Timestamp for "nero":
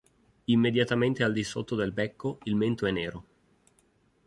2.91-3.25